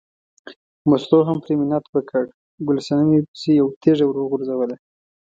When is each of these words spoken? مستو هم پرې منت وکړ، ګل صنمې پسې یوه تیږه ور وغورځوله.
مستو 0.89 1.17
هم 1.27 1.37
پرې 1.43 1.53
منت 1.59 1.85
وکړ، 1.89 2.23
ګل 2.65 2.77
صنمې 2.87 3.19
پسې 3.29 3.49
یوه 3.59 3.71
تیږه 3.81 4.05
ور 4.07 4.17
وغورځوله. 4.19 4.75